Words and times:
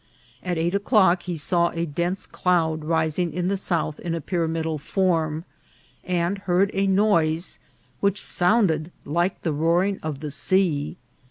At 0.41 0.57
eight 0.57 0.73
o'clock 0.73 1.21
he 1.29 1.37
saw 1.37 1.69
a 1.69 1.85
dense 1.85 2.25
cloud 2.25 2.83
rising 2.83 3.31
in 3.31 3.49
the 3.49 3.55
south 3.55 3.99
in 3.99 4.15
a 4.15 4.19
pyramidal 4.19 4.79
form, 4.79 5.45
and 6.03 6.39
heard 6.39 6.71
a 6.73 6.87
noise 6.87 7.59
which 7.99 8.19
sounded 8.19 8.91
like 9.05 9.41
the 9.41 9.53
roaring 9.53 9.99
of 10.01 10.19
the 10.19 10.31
sea. 10.31 10.97